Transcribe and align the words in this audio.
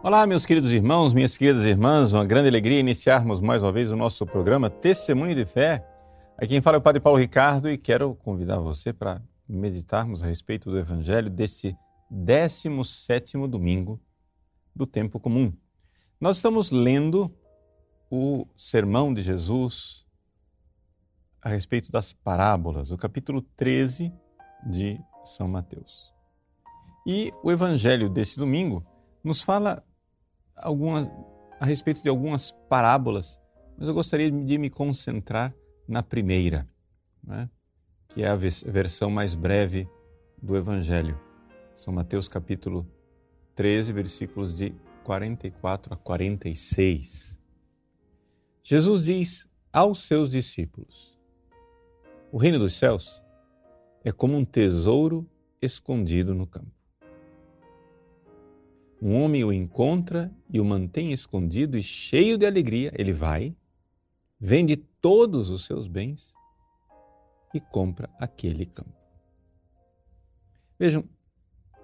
Olá, 0.00 0.24
meus 0.28 0.46
queridos 0.46 0.72
irmãos, 0.72 1.12
minhas 1.12 1.36
queridas 1.36 1.64
irmãs, 1.64 2.12
uma 2.12 2.24
grande 2.24 2.48
alegria 2.48 2.78
iniciarmos 2.78 3.40
mais 3.40 3.64
uma 3.64 3.72
vez 3.72 3.90
o 3.90 3.96
nosso 3.96 4.24
programa 4.24 4.70
Testemunho 4.70 5.34
de 5.34 5.44
Fé. 5.44 5.84
Aqui 6.36 6.50
quem 6.50 6.60
fala 6.60 6.76
é 6.76 6.78
o 6.78 6.82
Padre 6.82 7.00
Paulo 7.00 7.18
Ricardo 7.18 7.68
e 7.68 7.76
quero 7.76 8.14
convidar 8.14 8.60
você 8.60 8.92
para 8.92 9.20
meditarmos 9.48 10.22
a 10.22 10.26
respeito 10.26 10.70
do 10.70 10.78
Evangelho 10.78 11.28
desse 11.28 11.76
17 12.08 13.36
domingo 13.48 14.00
do 14.74 14.86
tempo 14.86 15.18
comum. 15.18 15.52
Nós 16.20 16.36
estamos 16.36 16.70
lendo 16.70 17.34
o 18.08 18.46
sermão 18.56 19.12
de 19.12 19.20
Jesus 19.20 20.06
a 21.42 21.48
respeito 21.48 21.90
das 21.90 22.12
parábolas, 22.12 22.92
o 22.92 22.96
capítulo 22.96 23.42
13 23.42 24.12
de 24.64 25.00
São 25.24 25.48
Mateus. 25.48 26.14
E 27.04 27.32
o 27.42 27.50
evangelho 27.50 28.08
desse 28.08 28.38
domingo 28.38 28.86
nos 29.24 29.42
fala 29.42 29.82
alguma, 30.62 31.10
a 31.60 31.64
respeito 31.64 32.02
de 32.02 32.08
algumas 32.08 32.50
parábolas, 32.68 33.40
mas 33.76 33.88
eu 33.88 33.94
gostaria 33.94 34.30
de 34.30 34.58
me 34.58 34.70
concentrar 34.70 35.54
na 35.86 36.02
primeira, 36.02 36.68
né? 37.22 37.48
que 38.08 38.22
é 38.22 38.28
a 38.28 38.36
versão 38.36 39.10
mais 39.10 39.34
breve 39.34 39.88
do 40.42 40.56
evangelho. 40.56 41.18
São 41.74 41.92
Mateus 41.92 42.28
capítulo 42.28 42.86
13, 43.54 43.92
versículos 43.92 44.54
de 44.54 44.74
44 45.04 45.94
a 45.94 45.96
46. 45.96 47.38
Jesus 48.62 49.04
diz 49.04 49.48
aos 49.72 50.06
seus 50.06 50.30
discípulos: 50.30 51.18
O 52.32 52.38
reino 52.38 52.58
dos 52.58 52.74
céus 52.74 53.22
é 54.04 54.12
como 54.12 54.36
um 54.36 54.44
tesouro 54.44 55.28
escondido 55.60 56.34
no 56.34 56.46
campo. 56.46 56.77
Um 59.00 59.14
homem 59.22 59.44
o 59.44 59.52
encontra 59.52 60.34
e 60.50 60.60
o 60.60 60.64
mantém 60.64 61.12
escondido 61.12 61.78
e 61.78 61.82
cheio 61.82 62.36
de 62.36 62.44
alegria, 62.44 62.92
ele 62.96 63.12
vai, 63.12 63.56
vende 64.40 64.76
todos 64.76 65.50
os 65.50 65.64
seus 65.64 65.86
bens 65.86 66.34
e 67.54 67.60
compra 67.60 68.10
aquele 68.18 68.66
campo. 68.66 68.92
Vejam, 70.78 71.04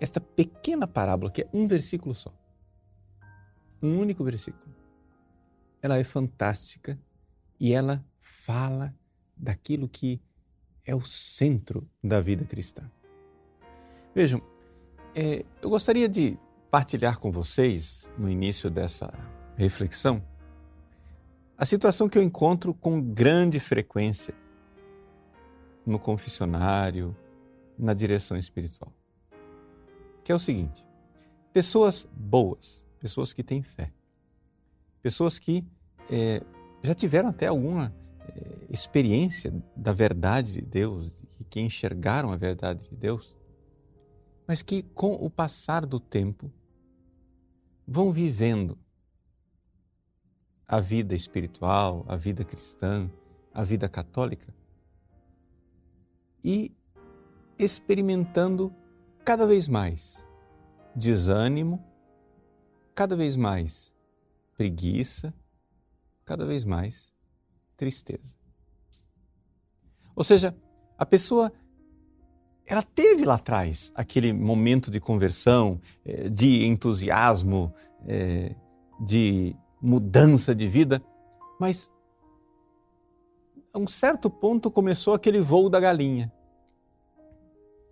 esta 0.00 0.20
pequena 0.20 0.86
parábola, 0.86 1.30
que 1.30 1.42
é 1.42 1.50
um 1.52 1.66
versículo 1.66 2.14
só, 2.14 2.32
um 3.80 3.98
único 3.98 4.24
versículo, 4.24 4.74
ela 5.80 5.98
é 5.98 6.04
fantástica 6.04 6.98
e 7.60 7.72
ela 7.72 8.04
fala 8.18 8.94
daquilo 9.36 9.88
que 9.88 10.20
é 10.84 10.94
o 10.94 11.04
centro 11.04 11.88
da 12.02 12.20
vida 12.20 12.44
cristã. 12.44 12.90
Vejam, 14.14 14.40
é, 15.14 15.44
eu 15.62 15.70
gostaria 15.70 16.08
de 16.08 16.38
partilhar 16.74 17.20
com 17.20 17.30
vocês, 17.30 18.12
no 18.18 18.28
início 18.28 18.68
dessa 18.68 19.08
reflexão, 19.56 20.20
a 21.56 21.64
situação 21.64 22.08
que 22.08 22.18
eu 22.18 22.22
encontro 22.24 22.74
com 22.74 23.00
grande 23.00 23.60
frequência 23.60 24.34
no 25.86 26.00
confessionário, 26.00 27.16
na 27.78 27.94
direção 27.94 28.36
espiritual. 28.36 28.92
Que 30.24 30.32
é 30.32 30.34
o 30.34 30.38
seguinte: 30.38 30.84
pessoas 31.52 32.08
boas, 32.12 32.84
pessoas 32.98 33.32
que 33.32 33.44
têm 33.44 33.62
fé, 33.62 33.92
pessoas 35.00 35.38
que 35.38 35.64
é, 36.10 36.42
já 36.82 36.92
tiveram 36.92 37.28
até 37.28 37.46
alguma 37.46 37.94
é, 38.20 38.66
experiência 38.68 39.54
da 39.76 39.92
verdade 39.92 40.54
de 40.54 40.60
Deus, 40.60 41.12
que 41.48 41.60
enxergaram 41.60 42.32
a 42.32 42.36
verdade 42.36 42.88
de 42.88 42.96
Deus, 42.96 43.36
mas 44.44 44.60
que 44.60 44.82
com 44.82 45.12
o 45.12 45.30
passar 45.30 45.86
do 45.86 46.00
tempo 46.00 46.50
vão 47.86 48.12
vivendo 48.12 48.78
a 50.66 50.80
vida 50.80 51.14
espiritual, 51.14 52.04
a 52.08 52.16
vida 52.16 52.44
cristã, 52.44 53.10
a 53.52 53.62
vida 53.62 53.88
católica 53.88 54.52
e 56.42 56.72
experimentando 57.58 58.74
cada 59.24 59.46
vez 59.46 59.68
mais 59.68 60.26
desânimo, 60.94 61.84
cada 62.94 63.16
vez 63.16 63.36
mais 63.36 63.94
preguiça, 64.56 65.34
cada 66.24 66.44
vez 66.44 66.64
mais 66.64 67.12
tristeza. 67.76 68.36
Ou 70.14 70.22
seja, 70.22 70.56
a 70.96 71.04
pessoa 71.04 71.52
ela 72.66 72.82
teve 72.82 73.24
lá 73.24 73.34
atrás 73.34 73.92
aquele 73.94 74.32
momento 74.32 74.90
de 74.90 74.98
conversão, 74.98 75.80
eh, 76.04 76.28
de 76.30 76.64
entusiasmo, 76.66 77.74
eh, 78.06 78.54
de 79.00 79.54
mudança 79.80 80.54
de 80.54 80.66
vida, 80.66 81.02
mas 81.60 81.92
a 83.72 83.78
um 83.78 83.86
certo 83.86 84.30
ponto 84.30 84.70
começou 84.70 85.12
aquele 85.12 85.40
voo 85.40 85.68
da 85.68 85.78
galinha. 85.78 86.32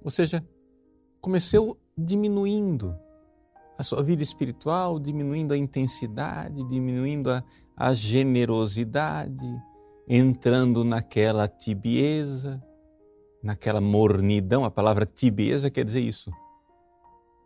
Ou 0.03 0.11
seja, 0.11 0.45
começou 1.21 1.79
diminuindo 1.97 2.99
a 3.77 3.83
sua 3.83 4.03
vida 4.03 4.23
espiritual, 4.23 4.99
diminuindo 4.99 5.53
a 5.53 5.59
intensidade, 5.59 6.65
diminuindo 6.65 7.31
a, 7.31 7.45
a 7.77 7.93
generosidade, 7.93 9.45
entrando 10.09 10.83
naquela 10.83 11.47
tibieza 11.47 12.63
naquela 13.43 13.81
mornidão. 13.81 14.65
A 14.65 14.71
palavra 14.71 15.05
tibieza 15.05 15.71
quer 15.71 15.85
dizer 15.85 16.01
isso. 16.01 16.31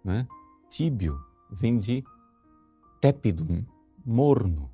Né? 0.04 0.26
Tíbio 0.68 1.18
vem 1.50 1.78
de 1.78 2.04
tépidum, 3.00 3.64
morno. 4.04 4.70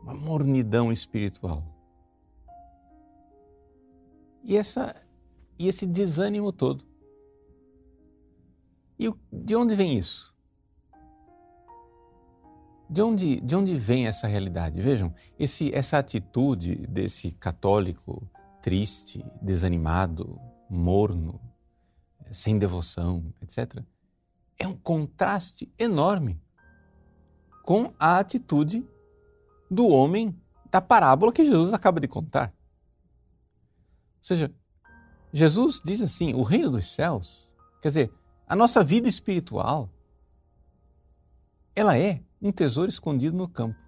Uma 0.00 0.14
mornidão 0.14 0.92
espiritual. 0.92 1.64
E, 4.44 4.56
essa, 4.56 4.94
e 5.58 5.68
esse 5.68 5.86
desânimo 5.86 6.52
todo. 6.52 6.84
E 8.98 9.12
de 9.32 9.56
onde 9.56 9.74
vem 9.74 9.96
isso? 9.96 10.32
De 12.88 13.00
onde, 13.00 13.40
de 13.40 13.56
onde 13.56 13.74
vem 13.74 14.06
essa 14.06 14.26
realidade? 14.26 14.80
Vejam, 14.80 15.14
esse, 15.38 15.74
essa 15.74 15.98
atitude 15.98 16.86
desse 16.88 17.32
católico 17.32 18.28
triste, 18.62 19.24
desanimado, 19.42 20.40
morno, 20.70 21.40
sem 22.30 22.58
devoção, 22.58 23.34
etc., 23.42 23.82
é 24.58 24.66
um 24.66 24.76
contraste 24.76 25.72
enorme 25.76 26.40
com 27.64 27.92
a 27.98 28.18
atitude 28.18 28.86
do 29.70 29.88
homem 29.88 30.38
da 30.70 30.80
parábola 30.80 31.32
que 31.32 31.44
Jesus 31.44 31.74
acaba 31.74 32.00
de 32.00 32.06
contar. 32.06 32.54
Ou 34.18 34.24
seja, 34.24 34.54
Jesus 35.32 35.80
diz 35.84 36.00
assim: 36.00 36.32
o 36.34 36.42
reino 36.42 36.70
dos 36.70 36.86
céus, 36.86 37.50
quer 37.80 37.88
dizer, 37.88 38.12
a 38.46 38.54
nossa 38.54 38.84
vida 38.84 39.08
espiritual, 39.08 39.90
ela 41.74 41.98
é 41.98 42.22
um 42.40 42.52
tesouro 42.52 42.88
escondido 42.88 43.36
no 43.36 43.48
campo. 43.48 43.78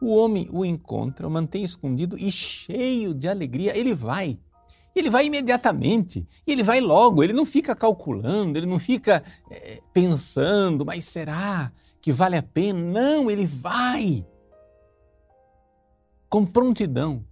O 0.00 0.14
homem 0.16 0.48
o 0.50 0.64
encontra, 0.64 1.28
o 1.28 1.30
mantém 1.30 1.62
escondido 1.62 2.16
e 2.16 2.32
cheio 2.32 3.12
de 3.12 3.28
alegria, 3.28 3.76
ele 3.76 3.94
vai. 3.94 4.38
Ele 4.94 5.10
vai 5.10 5.26
imediatamente, 5.26 6.26
ele 6.46 6.62
vai 6.62 6.80
logo, 6.80 7.22
ele 7.22 7.32
não 7.32 7.44
fica 7.44 7.76
calculando, 7.76 8.58
ele 8.58 8.66
não 8.66 8.78
fica 8.78 9.22
é, 9.50 9.80
pensando, 9.92 10.84
mas 10.84 11.04
será 11.04 11.70
que 12.00 12.10
vale 12.10 12.36
a 12.36 12.42
pena? 12.42 12.80
Não, 12.80 13.30
ele 13.30 13.46
vai 13.46 14.26
com 16.28 16.44
prontidão 16.44 17.24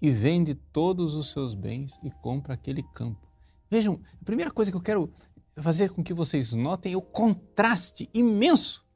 e 0.00 0.10
vende 0.10 0.54
todos 0.54 1.14
os 1.14 1.32
seus 1.32 1.54
bens 1.54 1.98
e 2.04 2.10
compra 2.10 2.54
aquele 2.54 2.82
campo. 2.82 3.26
Vejam, 3.70 4.00
a 4.20 4.24
primeira 4.24 4.50
coisa 4.50 4.70
que 4.70 4.76
eu 4.76 4.82
quero 4.82 5.12
fazer 5.56 5.90
com 5.90 6.04
que 6.04 6.14
vocês 6.14 6.52
notem 6.52 6.92
é 6.92 6.96
o 6.96 7.02
contraste 7.02 8.08
imenso 8.14 8.86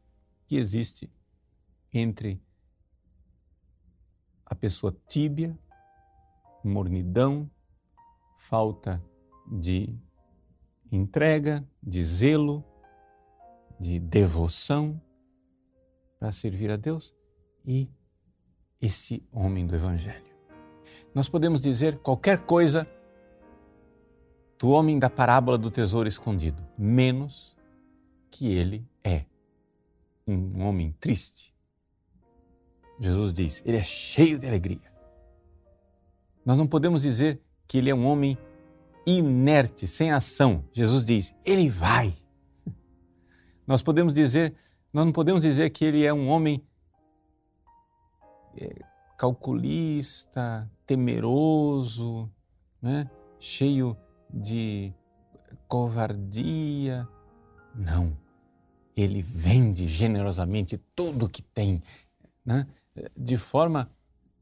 que 0.46 0.56
existe 0.56 1.10
entre 1.92 2.42
a 4.46 4.54
pessoa 4.54 4.96
tíbia, 5.08 5.58
mornidão, 6.64 7.50
falta 8.36 9.02
de 9.50 9.98
entrega, 10.90 11.66
de 11.82 12.04
zelo, 12.04 12.64
de 13.78 13.98
devoção 13.98 15.00
para 16.18 16.30
servir 16.30 16.70
a 16.70 16.76
Deus 16.76 17.14
e 17.64 17.88
esse 18.80 19.26
homem 19.32 19.66
do 19.66 19.74
Evangelho. 19.74 20.32
Nós 21.14 21.28
podemos 21.28 21.60
dizer 21.60 21.98
qualquer 21.98 22.46
coisa 22.46 22.86
do 24.58 24.68
homem 24.68 24.98
da 24.98 25.10
parábola 25.10 25.58
do 25.58 25.70
tesouro 25.70 26.08
escondido, 26.08 26.64
menos 26.78 27.56
que 28.30 28.52
ele 28.52 28.88
é 29.02 29.24
um 30.26 30.62
homem 30.62 30.92
triste, 31.00 31.51
Jesus 33.00 33.32
diz, 33.32 33.62
ele 33.64 33.76
é 33.76 33.82
cheio 33.82 34.38
de 34.38 34.46
alegria. 34.46 34.92
Nós 36.44 36.56
não 36.56 36.66
podemos 36.66 37.02
dizer 37.02 37.40
que 37.66 37.78
ele 37.78 37.90
é 37.90 37.94
um 37.94 38.06
homem 38.06 38.36
inerte, 39.06 39.86
sem 39.86 40.10
ação. 40.10 40.64
Jesus 40.72 41.04
diz, 41.04 41.34
ele 41.44 41.68
vai. 41.68 42.14
Nós 43.66 43.82
podemos 43.82 44.12
dizer, 44.12 44.54
nós 44.92 45.06
não 45.06 45.12
podemos 45.12 45.40
dizer 45.40 45.70
que 45.70 45.84
ele 45.84 46.04
é 46.04 46.12
um 46.12 46.28
homem 46.28 46.62
é, 48.60 48.84
calculista, 49.16 50.70
temeroso, 50.86 52.30
né? 52.80 53.10
cheio 53.38 53.96
de 54.28 54.92
covardia. 55.66 57.08
Não. 57.74 58.14
Ele 58.94 59.22
vende 59.22 59.86
generosamente 59.86 60.76
tudo 60.94 61.28
que 61.28 61.40
tem, 61.40 61.82
né? 62.44 62.66
De 63.16 63.36
forma, 63.36 63.90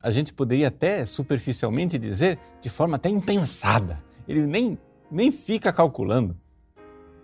a 0.03 0.11
gente 0.11 0.33
poderia 0.33 0.69
até 0.69 1.05
superficialmente 1.05 1.99
dizer, 1.99 2.39
de 2.61 2.69
forma 2.69 2.97
até 2.97 3.09
impensada. 3.09 4.03
Ele 4.27 4.47
nem, 4.47 4.79
nem 5.11 5.31
fica 5.31 5.73
calculando. 5.73 6.37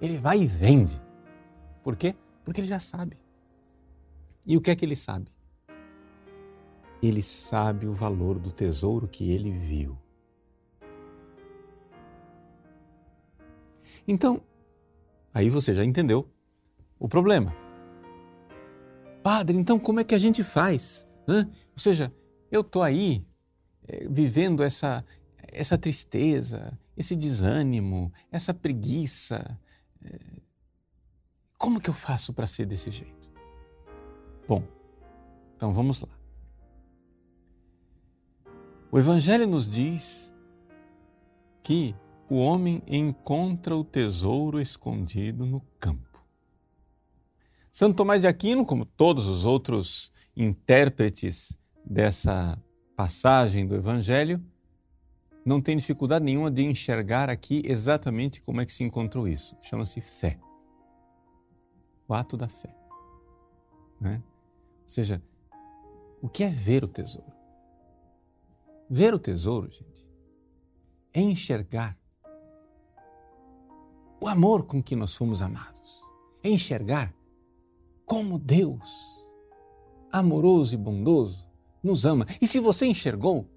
Ele 0.01 0.19
vai 0.19 0.41
e 0.41 0.47
vende. 0.47 1.01
Por 1.83 1.97
quê? 1.97 2.15
Porque 2.45 2.61
ele 2.61 2.69
já 2.69 2.81
sabe. 2.81 3.19
E 4.45 4.57
o 4.57 4.61
que 4.61 4.71
é 4.71 4.77
que 4.77 4.85
ele 4.85 4.97
sabe? 4.97 5.31
Ele 7.03 7.23
sabe 7.23 7.87
o 7.87 7.93
valor 7.93 8.39
do 8.39 8.51
tesouro 8.51 9.09
que 9.09 9.31
ele 9.31 9.51
viu. 9.51 9.99
Então, 14.07 14.41
aí 15.35 15.51
você 15.51 15.75
já 15.75 15.85
entendeu 15.85 16.29
o 16.99 17.09
problema. 17.09 17.55
Padre, 19.23 19.57
então 19.57 19.79
como 19.79 19.99
é 19.99 20.05
que 20.05 20.15
a 20.15 20.19
gente 20.19 20.45
faz? 20.45 21.07
Hã? 21.29 21.49
Ou 21.73 21.79
seja, 21.79 22.13
eu 22.51 22.61
estou 22.61 22.83
aí 22.83 23.27
é, 23.87 24.07
vivendo 24.09 24.63
essa, 24.63 25.05
essa 25.53 25.77
tristeza, 25.77 26.79
esse 26.97 27.17
desânimo, 27.17 28.13
essa 28.31 28.55
preguiça. 28.55 29.59
É, 30.03 30.19
como 31.59 31.81
que 31.81 31.91
eu 31.91 31.95
faço 31.95 32.33
para 32.33 32.47
ser 32.47 32.67
desse 32.67 32.91
jeito? 32.91 33.31
Bom, 34.47 34.63
então 35.57 35.73
vamos 35.73 36.01
lá. 36.01 36.09
O 38.91 38.99
Evangelho 38.99 39.47
nos 39.47 39.69
diz 39.69 40.33
que 41.63 41.95
o 42.31 42.37
homem 42.37 42.83
encontra 42.87 43.77
o 43.77 43.85
tesouro 43.85 44.61
escondido 44.61 45.45
no 45.45 45.61
campo. 45.79 46.25
Santo 47.71 47.97
Tomás 47.97 48.23
de 48.23 48.27
Aquino, 48.27 48.65
como 48.65 48.85
todos 48.85 49.27
os 49.27 49.45
outros 49.45 50.13
intérpretes 50.37 51.59
dessa 51.85 52.61
passagem 52.97 53.67
do 53.67 53.75
Evangelho, 53.75 54.45
não 55.45 55.61
tem 55.61 55.77
dificuldade 55.77 56.25
nenhuma 56.25 56.51
de 56.51 56.65
enxergar 56.65 57.31
aqui 57.31 57.63
exatamente 57.65 58.43
como 58.43 58.61
é 58.61 58.67
que 58.67 58.73
se 58.73 58.83
encontrou 58.83 59.29
isso. 59.29 59.57
Chama-se 59.63 60.01
fé. 60.01 60.41
O 62.09 62.15
ato 62.15 62.37
da 62.37 62.49
fé. 62.49 62.75
Né? 64.01 64.23
Ou 64.83 64.89
seja, 64.89 65.23
o 66.21 66.29
que 66.29 66.43
é 66.43 66.49
ver 66.49 66.83
o 66.85 66.89
tesouro? 66.89 67.33
Ver 68.91 69.15
o 69.15 69.19
tesouro, 69.19 69.71
gente, 69.71 70.07
é 71.13 71.21
enxergar 71.21 71.97
o 74.21 74.29
amor 74.29 74.67
com 74.67 74.83
que 74.83 74.97
nós 74.97 75.15
fomos 75.15 75.43
amados. 75.43 76.01
É 76.43 76.49
enxergar 76.49 77.15
como 78.05 78.39
Deus, 78.39 79.16
amoroso 80.19 80.75
e 80.75 80.79
bondoso, 80.79 81.47
nos 81.83 82.07
ama. 82.07 82.27
E 82.41 82.47
se 82.47 82.59
você 82.59 82.87
enxergou, 82.87 83.49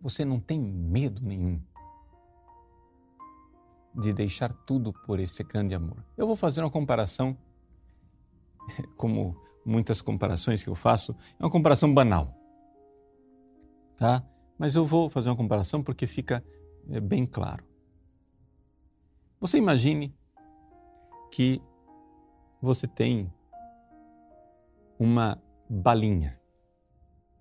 você 0.00 0.24
não 0.24 0.40
tem 0.40 0.60
medo 0.60 1.22
nenhum 1.22 1.60
de 3.94 4.12
deixar 4.12 4.52
tudo 4.52 4.92
por 4.92 5.18
esse 5.18 5.42
grande 5.42 5.74
amor. 5.74 6.04
Eu 6.16 6.26
vou 6.26 6.36
fazer 6.36 6.60
uma 6.60 6.70
comparação, 6.70 7.36
como 8.96 9.36
muitas 9.64 10.00
comparações 10.00 10.62
que 10.62 10.70
eu 10.70 10.74
faço, 10.74 11.14
é 11.38 11.44
uma 11.44 11.50
comparação 11.50 11.92
banal, 11.92 12.34
tá? 13.96 14.24
Mas 14.58 14.74
eu 14.74 14.84
vou 14.84 15.08
fazer 15.08 15.28
uma 15.28 15.36
comparação 15.36 15.82
porque 15.82 16.06
fica 16.06 16.44
é, 16.90 17.00
bem 17.00 17.26
claro. 17.26 17.64
Você 19.40 19.56
imagine 19.56 20.14
que 21.30 21.62
você 22.60 22.88
tem 22.88 23.32
uma 24.98 25.40
balinha, 25.68 26.38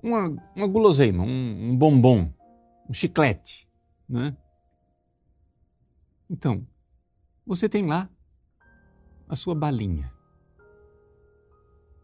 uma, 0.02 0.28
uma 0.56 0.68
guloseima, 0.68 1.24
um, 1.24 1.72
um 1.72 1.78
bombom, 1.78 2.32
um 2.90 2.94
chiclete, 2.94 3.68
né? 4.08 4.36
Então, 6.30 6.68
você 7.46 7.70
tem 7.70 7.86
lá 7.86 8.10
a 9.30 9.36
sua 9.36 9.56
balinha. 9.56 10.12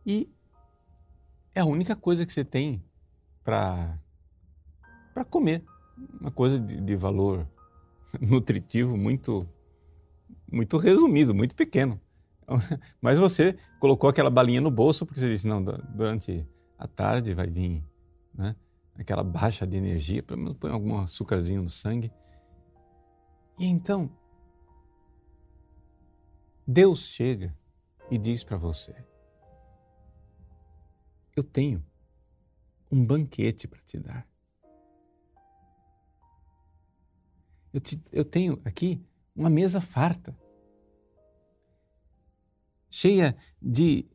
E 0.05 0.29
é 1.55 1.61
a 1.61 1.65
única 1.65 1.95
coisa 1.95 2.25
que 2.25 2.33
você 2.33 2.43
tem 2.43 2.83
para 3.43 3.99
para 5.13 5.23
comer, 5.23 5.63
uma 6.19 6.31
coisa 6.31 6.59
de, 6.59 6.81
de 6.81 6.95
valor 6.95 7.47
nutritivo 8.19 8.97
muito 8.97 9.47
muito 10.51 10.77
resumido, 10.77 11.33
muito 11.33 11.55
pequeno. 11.55 11.99
Mas 13.01 13.17
você 13.17 13.57
colocou 13.79 14.09
aquela 14.09 14.29
balinha 14.29 14.61
no 14.61 14.71
bolso 14.71 15.05
porque 15.05 15.19
você 15.19 15.29
disse, 15.29 15.47
não, 15.47 15.63
durante 15.63 16.47
a 16.77 16.87
tarde 16.87 17.33
vai 17.33 17.47
vir 17.47 17.83
né, 18.33 18.55
aquela 18.95 19.23
baixa 19.23 19.65
de 19.65 19.77
energia, 19.77 20.23
pelo 20.23 20.39
menos 20.39 20.57
põe 20.57 20.71
algum 20.71 20.99
açúcarzinho 20.99 21.63
no 21.63 21.69
sangue. 21.69 22.11
E 23.59 23.65
então, 23.65 24.09
Deus 26.65 27.07
chega 27.07 27.55
e 28.09 28.17
diz 28.17 28.43
para 28.43 28.57
você: 28.57 28.95
Eu 31.35 31.43
tenho 31.43 31.85
um 32.91 33.05
banquete 33.05 33.67
para 33.67 33.81
te 33.81 33.99
dar. 33.99 34.27
Eu, 37.71 37.81
te, 37.81 38.01
eu 38.11 38.23
tenho 38.23 38.61
aqui 38.63 39.03
uma 39.35 39.49
mesa 39.49 39.81
farta 39.81 40.37
cheia 42.93 43.35
de 43.59 44.07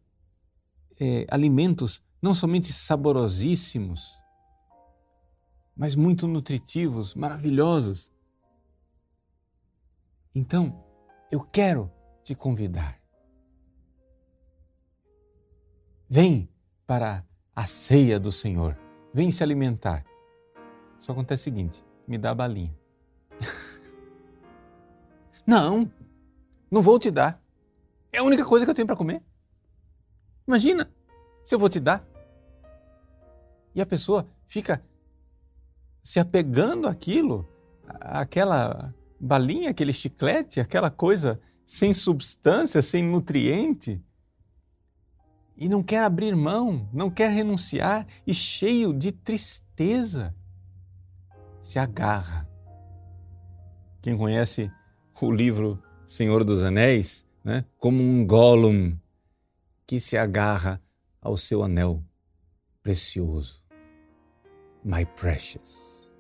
é, 1.01 1.27
alimentos 1.33 2.01
não 2.23 2.33
somente 2.33 2.73
saborosíssimos, 2.73 4.17
mas 5.77 5.97
muito 5.97 6.29
nutritivos, 6.29 7.13
maravilhosos. 7.13 8.13
Então, 10.33 10.85
eu 11.29 11.41
quero 11.41 11.91
te 12.23 12.37
convidar. 12.37 13.03
Vem 16.09 16.49
para 16.87 17.27
a 17.57 17.67
ceia 17.67 18.21
do 18.21 18.31
Senhor. 18.31 18.79
Vem 19.13 19.33
se 19.33 19.43
alimentar. 19.43 20.07
Só 21.01 21.11
acontece 21.11 21.43
o 21.43 21.45
seguinte: 21.45 21.85
me 22.07 22.17
dá 22.17 22.31
a 22.31 22.35
balinha. 22.35 22.79
não, 25.45 25.91
não 26.71 26.81
vou 26.81 26.97
te 27.01 27.11
dar. 27.11 27.43
É 28.13 28.19
a 28.19 28.23
única 28.23 28.45
coisa 28.45 28.65
que 28.65 28.71
eu 28.71 28.75
tenho 28.75 28.87
para 28.87 28.97
comer. 28.97 29.23
Imagina 30.47 30.91
se 31.45 31.55
eu 31.55 31.59
vou 31.59 31.69
te 31.69 31.79
dar. 31.79 32.07
E 33.75 33.81
a 33.81 33.87
pessoa 33.87 34.29
fica 34.47 34.83
se 36.03 36.19
apegando 36.19 36.89
àquilo, 36.89 37.47
aquela 37.87 38.95
balinha, 39.21 39.71
aquele 39.71 39.93
chiclete, 39.93 40.61
aquela 40.61 40.91
coisa 40.91 41.41
sem 41.67 41.93
substância, 41.93 42.81
sem 42.81 43.05
nutriente. 43.05 44.03
E 45.57 45.69
não 45.69 45.83
quer 45.83 46.05
abrir 46.05 46.35
mão, 46.35 46.89
não 46.93 47.11
quer 47.11 47.31
renunciar 47.31 48.07
e 48.27 48.33
cheio 48.33 48.95
de 48.95 49.13
tristeza 49.13 50.35
se 51.61 51.79
agarra. 51.79 52.49
Quem 54.01 54.17
conhece 54.17 54.71
o 55.21 55.31
livro 55.31 55.83
Senhor 56.07 56.43
dos 56.43 56.63
Anéis 56.63 57.28
né? 57.49 57.65
como 57.79 58.03
um 58.03 58.27
Gollum 58.27 58.95
que 59.87 59.99
se 59.99 60.19
agarra 60.19 60.83
ao 61.19 61.35
seu 61.35 61.63
anel 61.63 62.05
precioso, 62.83 63.65
my 64.85 65.07
precious, 65.07 66.13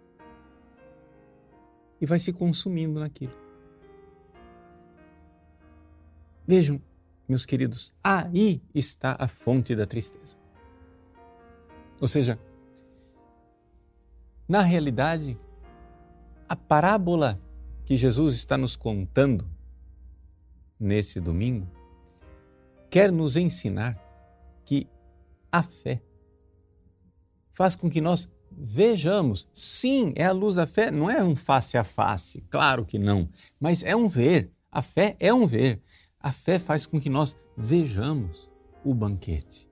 e 2.00 2.06
vai 2.06 2.18
se 2.18 2.32
consumindo 2.32 2.99
naquilo. 2.99 3.35
Vejam, 6.47 6.80
meus 7.28 7.44
queridos, 7.44 7.92
aí 8.02 8.62
está 8.75 9.14
a 9.18 9.28
fonte 9.28 9.76
da 9.76 9.85
tristeza. 9.85 10.35
Ou 12.00 12.08
seja, 12.08 12.38
na 14.49 14.62
realidade, 14.62 15.38
a 16.49 16.56
parábola 16.56 17.38
que 17.85 17.99
Jesus 17.99 18.35
está 18.35 18.56
nos 18.56 18.76
contando 18.76 19.57
nesse 20.78 21.20
domingo, 21.20 21.66
quer 22.90 23.11
nos 23.12 23.37
ensinar 23.37 23.97
que 24.64 24.88
a 25.50 25.62
fé 25.62 26.02
faz 27.50 27.75
com 27.75 27.90
que 27.90 28.00
nós 28.00 28.28
vejamos. 28.50 29.49
Sim, 29.52 30.12
é 30.16 30.25
a 30.25 30.32
luz 30.32 30.54
da 30.54 30.66
fé, 30.66 30.90
não 30.90 31.11
é 31.11 31.23
um 31.23 31.35
face 31.35 31.76
a 31.76 31.85
face, 31.85 32.40
claro 32.50 32.85
que 32.85 32.99
não, 32.99 33.28
mas 33.58 33.82
é 33.82 33.94
um 33.94 34.08
ver. 34.08 34.52
A 34.70 34.82
fé 34.82 35.16
é 35.18 35.32
um 35.32 35.47
ver. 35.47 35.82
A 36.20 36.32
fé 36.32 36.58
faz 36.58 36.85
com 36.85 37.00
que 37.00 37.08
nós 37.08 37.37
vejamos 37.56 38.49
o 38.85 38.94
banquete. 38.94 39.68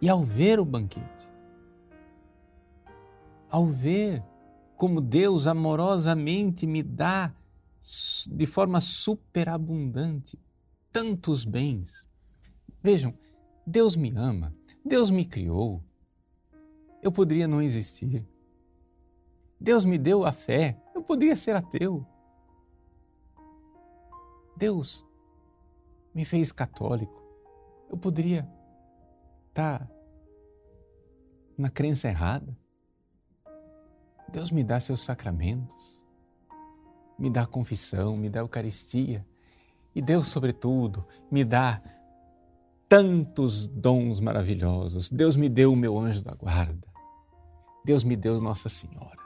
E 0.00 0.08
ao 0.08 0.24
ver 0.24 0.60
o 0.60 0.64
banquete, 0.64 1.28
ao 3.50 3.66
ver 3.66 4.22
como 4.76 5.00
Deus 5.00 5.46
amorosamente 5.46 6.66
me 6.66 6.82
dá 6.82 7.34
de 8.30 8.46
forma 8.46 8.80
superabundante 8.80 10.38
tantos 10.92 11.44
bens. 11.44 12.08
Vejam, 12.82 13.14
Deus 13.66 13.96
me 13.96 14.12
ama, 14.16 14.54
Deus 14.84 15.10
me 15.10 15.24
criou. 15.24 15.82
Eu 17.02 17.12
poderia 17.12 17.46
não 17.46 17.62
existir. 17.62 18.26
Deus 19.60 19.84
me 19.84 19.98
deu 19.98 20.24
a 20.24 20.32
fé, 20.32 20.80
eu 20.94 21.02
poderia 21.02 21.36
ser 21.36 21.56
ateu. 21.56 22.06
Deus 24.56 25.04
me 26.14 26.24
fez 26.24 26.52
católico, 26.52 27.22
eu 27.88 27.96
poderia 27.96 28.48
estar 29.48 29.88
na 31.56 31.70
crença 31.70 32.08
errada. 32.08 32.56
Deus 34.30 34.50
me 34.50 34.62
dá 34.62 34.78
seus 34.78 35.00
sacramentos, 35.00 36.00
me 37.18 37.30
dá 37.30 37.46
confissão, 37.46 38.16
me 38.16 38.28
dá 38.28 38.40
Eucaristia 38.40 39.26
e 39.94 40.00
Deus, 40.00 40.28
sobretudo, 40.28 41.04
me 41.28 41.44
dá 41.44 41.82
tantos 42.88 43.66
dons 43.66 44.20
maravilhosos. 44.20 45.10
Deus 45.10 45.34
me 45.34 45.48
deu 45.48 45.72
o 45.72 45.76
meu 45.76 45.98
anjo 45.98 46.22
da 46.22 46.34
guarda. 46.34 46.86
Deus 47.84 48.04
me 48.04 48.14
deu 48.14 48.40
Nossa 48.40 48.68
Senhora. 48.68 49.18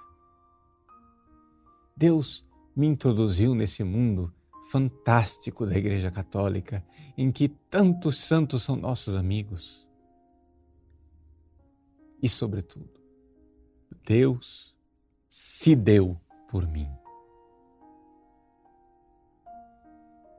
Deus 1.95 2.47
me 2.75 2.87
introduziu 2.87 3.55
nesse 3.55 3.85
mundo 3.85 4.33
fantástico 4.71 5.67
da 5.67 5.77
Igreja 5.77 6.11
Católica, 6.11 6.83
em 7.19 7.31
que 7.31 7.49
tantos 7.49 8.19
santos 8.19 8.63
são 8.63 8.75
nossos 8.75 9.15
amigos. 9.15 9.87
E, 12.23 12.29
sobretudo, 12.29 12.99
Deus 14.07 14.75
se 15.29 15.77
deu 15.77 16.19
por 16.49 16.67
mim. 16.67 16.89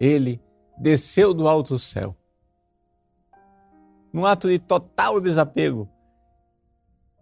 Ele 0.04 0.42
desceu 0.78 1.34
do 1.34 1.48
alto 1.48 1.80
céu, 1.80 2.14
num 4.12 4.26
ato 4.26 4.50
de 4.50 4.60
total 4.60 5.22
desapego. 5.22 5.90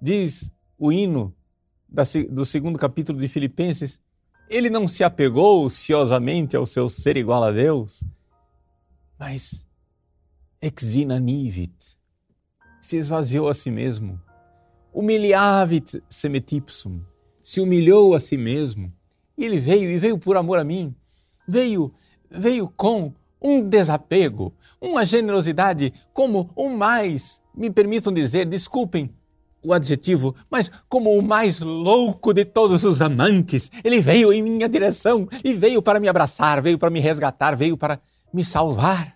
Diz 0.02 0.52
o 0.80 0.92
hino 0.92 1.36
do 2.32 2.44
segundo 2.44 2.80
capítulo 2.80 3.20
de 3.20 3.28
Filipenses, 3.28 4.02
ele 4.50 4.68
não 4.68 4.88
se 4.88 5.04
apegou 5.04 5.64
ociosamente 5.64 6.58
ao 6.58 6.66
seu 6.66 6.90
ser 6.90 7.18
igual 7.18 7.44
a 7.44 7.52
Deus, 7.52 8.04
mas 9.20 9.68
exina 10.60 11.20
nivit, 11.20 12.00
se 12.82 12.98
esvaziou 12.98 13.48
a 13.48 13.54
si 13.54 13.70
mesmo, 13.70 14.20
humiliavit 14.92 16.04
semetipsum, 16.10 17.00
se 17.44 17.62
humilhou 17.62 18.16
a 18.16 18.20
si 18.20 18.38
mesmo. 18.38 18.92
E 19.38 19.46
ele 19.46 19.60
veio, 19.60 19.88
e 19.88 20.00
veio 20.00 20.18
por 20.18 20.36
amor 20.36 20.58
a 20.58 20.64
mim. 20.64 20.96
Veio, 21.48 21.94
veio 22.32 22.70
com 22.70 23.14
um 23.42 23.68
desapego, 23.68 24.54
uma 24.80 25.06
generosidade 25.06 25.94
como 26.14 26.52
o 26.56 26.70
mais, 26.70 27.42
me 27.54 27.70
permitam 27.70 28.14
dizer, 28.14 28.46
desculpem 28.46 29.14
o 29.64 29.74
adjetivo, 29.74 30.36
mas 30.50 30.72
como 30.90 31.16
o 31.18 31.22
mais 31.22 31.60
louco 31.60 32.34
de 32.34 32.46
todos 32.46 32.84
os 32.84 33.02
amantes. 33.02 33.70
Ele 33.84 34.02
veio 34.02 34.34
em 34.34 34.42
minha 34.42 34.68
direção 34.68 35.28
e 35.44 35.54
veio 35.54 35.82
para 35.82 36.00
me 36.00 36.08
abraçar, 36.08 36.62
veio 36.62 36.80
para 36.80 36.90
me 36.90 37.00
resgatar, 37.00 37.56
veio 37.56 37.78
para 37.78 38.00
me 38.34 38.44
salvar. 38.44 39.16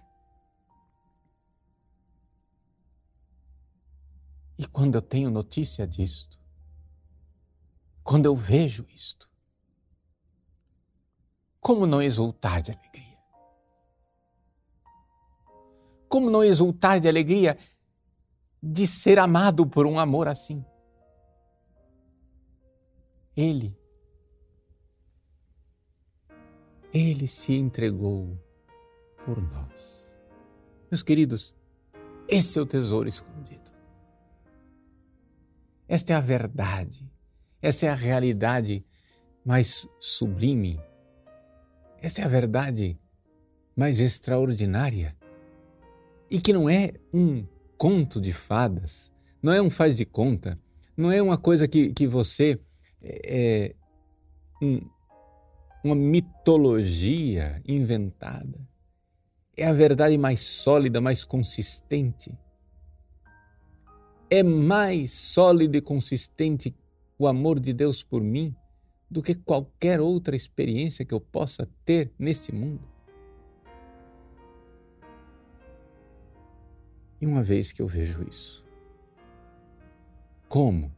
E 4.58 4.66
quando 4.66 4.96
eu 4.96 5.02
tenho 5.02 5.30
notícia 5.30 5.86
disto, 5.86 6.40
quando 8.04 8.26
eu 8.26 8.36
vejo 8.36 8.86
isto? 8.94 9.28
Como 11.66 11.88
não 11.88 12.00
exultar 12.00 12.62
de 12.62 12.72
alegria? 12.72 13.18
Como 16.08 16.30
não 16.30 16.44
exultar 16.44 17.00
de 17.00 17.08
alegria 17.08 17.58
de 18.62 18.86
ser 18.86 19.18
amado 19.18 19.66
por 19.66 19.88
um 19.88 19.98
amor 19.98 20.28
assim? 20.28 20.64
Ele, 23.36 23.76
ele 26.94 27.26
se 27.26 27.54
entregou 27.54 28.38
por 29.26 29.42
nós. 29.42 30.14
Meus 30.92 31.02
queridos, 31.02 31.52
esse 32.28 32.60
é 32.60 32.62
o 32.62 32.66
tesouro 32.68 33.10
escondido. 33.10 33.72
Esta 35.88 36.14
é 36.14 36.16
a 36.16 36.22
verdade 36.22 37.12
essa 37.66 37.88
é 37.88 37.90
a 37.90 37.96
realidade 37.96 38.86
mais 39.44 39.88
sublime. 40.00 40.80
Essa 42.06 42.22
é 42.22 42.26
a 42.26 42.28
verdade 42.28 43.00
mais 43.76 44.00
extraordinária. 44.00 45.18
E 46.30 46.40
que 46.40 46.54
não 46.54 46.70
é 46.70 46.94
um 47.12 47.44
conto 47.80 48.22
de 48.22 48.32
fadas, 48.32 49.12
não 49.42 49.52
é 49.52 49.60
um 49.60 49.72
faz 49.72 49.98
de 49.98 50.06
conta, 50.06 50.56
não 50.96 51.12
é 51.12 51.20
uma 51.20 51.36
coisa 51.36 51.68
que, 51.68 51.92
que 51.94 52.06
você. 52.06 52.60
É, 53.02 53.72
é 53.72 53.76
um, 54.62 54.88
uma 55.84 55.96
mitologia 55.96 57.60
inventada. 57.68 58.60
É 59.58 59.66
a 59.66 59.74
verdade 59.74 60.16
mais 60.16 60.42
sólida, 60.42 61.02
mais 61.02 61.24
consistente. 61.24 62.32
É 64.30 64.44
mais 64.44 65.12
sólida 65.12 65.76
e 65.76 65.82
consistente 65.82 66.76
o 67.18 67.26
amor 67.26 67.60
de 67.60 67.74
Deus 67.74 68.04
por 68.04 68.22
mim 68.22 68.56
do 69.10 69.22
que 69.22 69.36
qualquer 69.36 70.00
outra 70.00 70.36
experiência 70.36 71.06
que 71.06 71.14
eu 71.14 71.20
possa 71.20 71.70
ter 71.84 72.12
nesse 72.18 72.52
mundo. 72.54 72.88
E 77.20 77.26
uma 77.26 77.44
vez 77.44 77.72
que 77.72 77.82
eu 77.82 77.88
vejo 77.88 78.28
isso, 78.28 78.66
como 80.48 80.92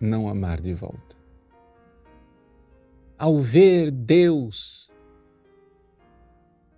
não 0.00 0.28
amar 0.28 0.60
de 0.60 0.74
volta? 0.74 1.16
Ao 3.18 3.40
ver 3.40 3.90
Deus 3.90 4.88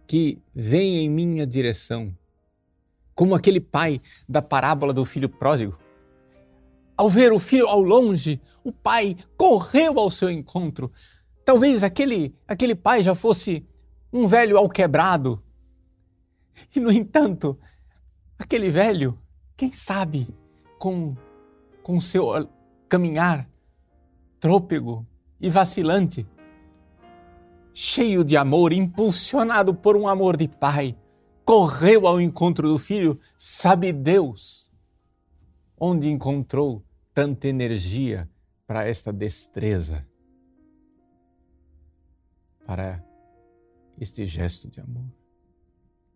que 0.06 0.42
vem 0.54 1.04
em 1.04 1.08
minha 1.08 1.46
direção, 1.46 2.16
como 3.14 3.34
aquele 3.34 3.60
pai 3.60 4.00
da 4.28 4.40
parábola 4.42 4.92
do 4.92 5.04
filho 5.04 5.28
pródigo. 5.28 5.78
Ao 7.00 7.08
ver 7.08 7.32
o 7.32 7.38
filho 7.38 7.66
ao 7.66 7.80
longe, 7.80 8.38
o 8.62 8.70
pai 8.70 9.16
correu 9.34 9.98
ao 9.98 10.10
seu 10.10 10.28
encontro. 10.28 10.92
Talvez 11.46 11.82
aquele, 11.82 12.36
aquele 12.46 12.74
pai 12.74 13.02
já 13.02 13.14
fosse 13.14 13.66
um 14.12 14.26
velho 14.26 14.58
alquebrado. 14.58 15.42
E, 16.76 16.78
no 16.78 16.92
entanto, 16.92 17.58
aquele 18.38 18.68
velho, 18.68 19.18
quem 19.56 19.72
sabe, 19.72 20.28
com, 20.78 21.16
com 21.82 21.98
seu 22.02 22.46
caminhar 22.86 23.48
trôpego 24.38 25.06
e 25.40 25.48
vacilante, 25.48 26.28
cheio 27.72 28.22
de 28.22 28.36
amor, 28.36 28.74
impulsionado 28.74 29.72
por 29.72 29.96
um 29.96 30.06
amor 30.06 30.36
de 30.36 30.48
pai, 30.48 30.94
correu 31.46 32.06
ao 32.06 32.20
encontro 32.20 32.68
do 32.68 32.78
filho, 32.78 33.18
sabe 33.38 33.90
Deus 33.90 34.70
onde 35.80 36.10
encontrou 36.10 36.84
tanta 37.12 37.48
energia 37.48 38.28
para 38.66 38.86
esta 38.86 39.12
destreza, 39.12 40.06
para 42.66 43.04
este 43.98 44.26
gesto 44.26 44.70
de 44.70 44.80
amor. 44.80 45.10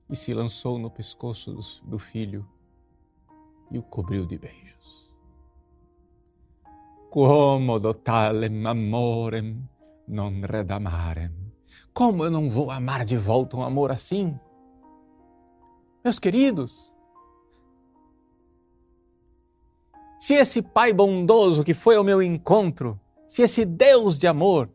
E 0.08 0.14
se 0.14 0.32
lançou 0.32 0.78
no 0.78 0.90
pescoço 0.90 1.54
do 1.84 1.98
filho 1.98 2.48
e 3.70 3.78
o 3.78 3.82
cobriu 3.82 4.24
de 4.26 4.38
beijos. 4.38 5.12
Como 7.10 7.78
dotalem 7.78 8.66
amorem 8.66 9.68
non 10.06 10.40
redamarem. 10.42 11.32
Como 11.92 12.24
eu 12.24 12.30
não 12.30 12.48
vou 12.50 12.70
amar 12.70 13.04
de 13.04 13.16
volta 13.16 13.56
um 13.56 13.64
amor 13.64 13.90
assim? 13.90 14.38
Meus 16.04 16.18
queridos, 16.18 16.93
se 20.24 20.32
esse 20.32 20.62
Pai 20.62 20.90
bondoso 20.90 21.62
que 21.62 21.74
foi 21.74 21.96
ao 21.96 22.02
meu 22.02 22.22
encontro, 22.22 22.98
se 23.28 23.42
esse 23.42 23.62
Deus 23.66 24.18
de 24.18 24.26
amor 24.26 24.70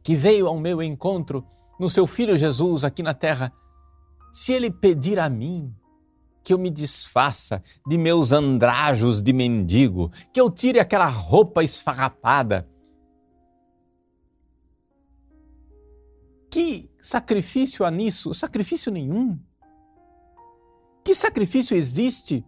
que 0.00 0.14
veio 0.14 0.46
ao 0.46 0.60
meu 0.60 0.80
encontro 0.80 1.44
no 1.76 1.90
seu 1.90 2.06
Filho 2.06 2.38
Jesus 2.38 2.84
aqui 2.84 3.02
na 3.02 3.12
terra, 3.12 3.52
se 4.32 4.52
ele 4.52 4.70
pedir 4.70 5.18
a 5.18 5.28
mim 5.28 5.74
que 6.44 6.54
eu 6.54 6.58
me 6.58 6.70
desfaça 6.70 7.60
de 7.84 7.98
meus 7.98 8.30
andrajos 8.30 9.20
de 9.20 9.32
mendigo, 9.32 10.08
que 10.32 10.40
eu 10.40 10.48
tire 10.48 10.78
aquela 10.78 11.06
roupa 11.06 11.64
esfarrapada, 11.64 12.70
Que 16.48 16.88
sacrifício 17.02 17.84
há 17.84 17.90
nisso? 17.90 18.32
Sacrifício 18.32 18.90
nenhum. 18.90 19.38
Que 21.04 21.14
sacrifício 21.14 21.76
existe 21.76 22.42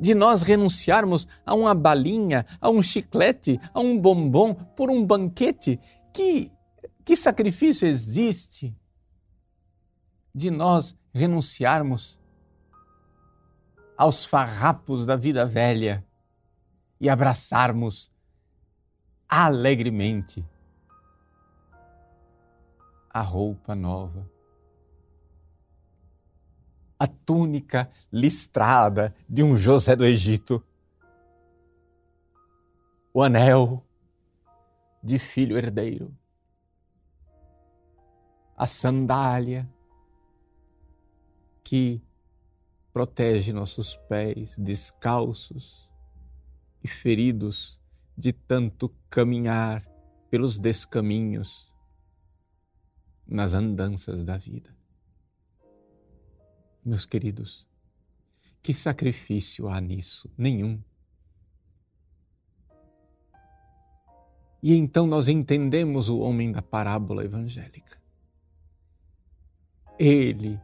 de 0.00 0.14
nós 0.14 0.42
renunciarmos 0.42 1.28
a 1.44 1.54
uma 1.54 1.74
balinha, 1.74 2.46
a 2.60 2.70
um 2.70 2.82
chiclete, 2.82 3.60
a 3.74 3.80
um 3.80 3.98
bombom 3.98 4.54
por 4.54 4.90
um 4.90 5.04
banquete? 5.04 5.78
Que, 6.12 6.50
que 7.04 7.14
sacrifício 7.14 7.86
existe 7.86 8.74
de 10.34 10.50
nós 10.50 10.96
renunciarmos 11.12 12.18
aos 13.96 14.24
farrapos 14.24 15.04
da 15.04 15.16
vida 15.16 15.44
velha 15.44 16.04
e 16.98 17.08
abraçarmos 17.08 18.10
alegremente 19.28 20.44
a 23.12 23.20
roupa 23.20 23.74
nova 23.74 24.39
a 27.00 27.06
túnica 27.06 27.90
listrada 28.12 29.14
de 29.26 29.42
um 29.42 29.56
José 29.56 29.96
do 29.96 30.04
Egito, 30.04 30.62
o 33.14 33.22
anel 33.22 33.82
de 35.02 35.18
filho 35.18 35.56
herdeiro, 35.56 36.14
a 38.54 38.66
sandália 38.66 39.66
que 41.64 42.02
protege 42.92 43.50
nossos 43.50 43.96
pés 44.06 44.58
descalços 44.58 45.88
e 46.84 46.88
feridos 46.88 47.80
de 48.14 48.30
tanto 48.30 48.94
caminhar 49.08 49.88
pelos 50.28 50.58
descaminhos 50.58 51.72
nas 53.26 53.54
andanças 53.54 54.22
da 54.22 54.36
vida 54.36 54.79
meus 56.84 57.04
queridos, 57.04 57.66
que 58.62 58.74
sacrifício 58.74 59.68
há 59.68 59.80
nisso? 59.80 60.30
Nenhum. 60.36 60.82
E 64.62 64.74
então 64.74 65.06
nós 65.06 65.28
entendemos 65.28 66.08
o 66.08 66.20
homem 66.20 66.52
da 66.52 66.60
parábola 66.60 67.24
evangélica. 67.24 67.98
Ele 69.98 70.60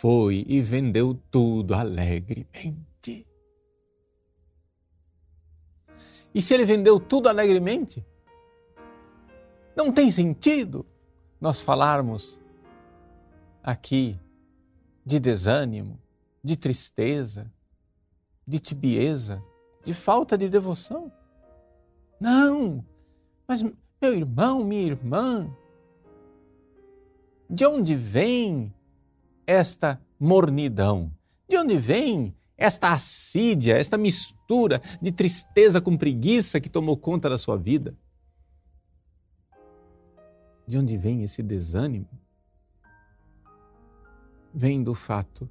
foi 0.00 0.44
e 0.48 0.60
vendeu 0.60 1.14
tudo 1.30 1.74
alegremente. 1.74 3.26
E 6.34 6.42
se 6.42 6.54
ele 6.54 6.64
vendeu 6.64 6.98
tudo 6.98 7.28
alegremente, 7.28 8.04
não 9.76 9.92
tem 9.92 10.10
sentido 10.10 10.84
nós 11.40 11.60
falarmos 11.60 12.40
aqui 13.62 14.18
de 15.04 15.18
desânimo, 15.18 16.00
de 16.42 16.56
tristeza, 16.56 17.50
de 18.46 18.58
tibieza, 18.58 19.42
de 19.82 19.92
falta 19.92 20.36
de 20.36 20.48
devoção. 20.48 21.12
Não, 22.20 22.84
mas 23.46 23.62
meu 23.62 24.14
irmão, 24.14 24.64
minha 24.64 24.82
irmã, 24.82 25.50
de 27.48 27.66
onde 27.66 27.94
vem 27.94 28.72
esta 29.46 30.00
mornidão? 30.18 31.12
De 31.48 31.56
onde 31.56 31.76
vem 31.76 32.34
esta 32.56 32.92
assídia, 32.92 33.76
esta 33.76 33.98
mistura 33.98 34.80
de 35.00 35.12
tristeza 35.12 35.80
com 35.80 35.96
preguiça 35.96 36.60
que 36.60 36.70
tomou 36.70 36.96
conta 36.96 37.28
da 37.28 37.36
sua 37.36 37.56
vida? 37.56 37.96
De 40.66 40.78
onde 40.78 40.96
vem 40.96 41.22
esse 41.22 41.42
desânimo? 41.42 42.08
Vem 44.54 44.82
do 44.82 44.94
fato 44.94 45.48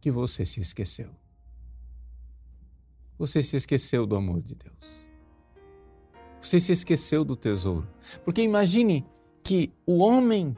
que 0.00 0.10
você 0.10 0.46
se 0.46 0.60
esqueceu. 0.60 1.10
Você 3.18 3.42
se 3.42 3.56
esqueceu 3.56 4.06
do 4.06 4.16
amor 4.16 4.40
de 4.40 4.54
Deus. 4.54 5.04
Você 6.40 6.58
se 6.58 6.72
esqueceu 6.72 7.24
do 7.24 7.36
tesouro. 7.36 7.86
Porque 8.24 8.42
imagine 8.42 9.06
que 9.42 9.72
o 9.86 9.98
homem 9.98 10.56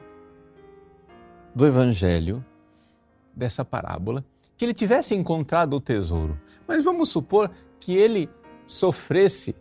do 1.53 1.65
Evangelho, 1.65 2.43
dessa 3.35 3.63
parábola, 3.63 4.25
que 4.55 4.65
ele 4.65 4.73
tivesse 4.73 5.13
encontrado 5.13 5.75
o 5.75 5.81
tesouro. 5.81 6.39
Mas 6.67 6.83
vamos 6.83 7.09
supor 7.09 7.51
que 7.79 7.95
ele 7.95 8.29
sofresse 8.65 9.55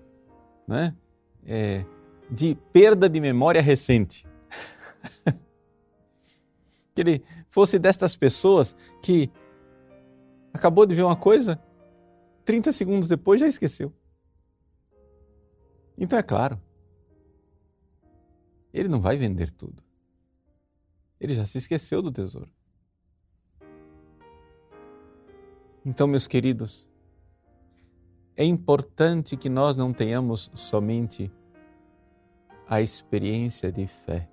né, 0.67 0.95
é, 1.45 1.85
de 2.31 2.55
perda 2.73 3.09
de 3.09 3.21
memória 3.21 3.61
recente. 3.61 4.27
que 6.97 7.03
ele 7.03 7.23
fosse 7.47 7.79
destas 7.79 8.17
pessoas 8.17 8.75
que 9.03 9.31
acabou 10.53 10.87
de 10.87 10.95
ver 10.95 11.03
uma 11.03 11.15
coisa, 11.15 11.61
30 12.47 12.73
segundos 12.73 13.07
depois 13.07 13.39
já 13.39 13.47
esqueceu. 13.47 13.93
Então 15.99 16.19
é 16.19 16.23
claro, 16.23 16.59
ele 18.73 18.89
não 18.89 19.01
vai 19.01 19.19
vender 19.19 19.51
tudo. 19.51 19.85
Ele 21.21 21.35
já 21.35 21.45
se 21.45 21.59
esqueceu 21.59 22.01
do 22.01 22.11
tesouro. 22.11 22.51
Então, 25.85 26.07
meus 26.07 26.27
queridos, 26.27 26.89
é 28.37 28.45
importante 28.45 29.37
que 29.37 29.49
nós 29.49 29.77
não 29.77 29.93
tenhamos 29.93 30.51
somente 30.55 31.31
a 32.67 32.81
experiência 32.81 33.71
de 33.71 33.87
fé 33.87 34.29